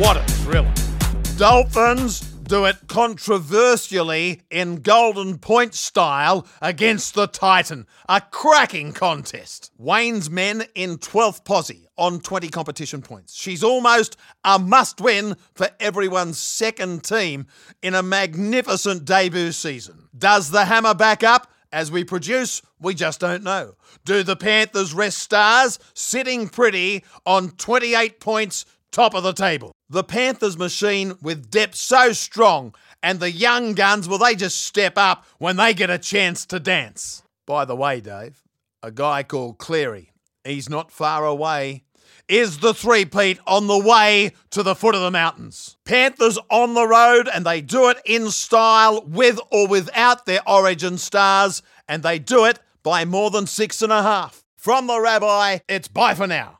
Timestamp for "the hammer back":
20.50-21.22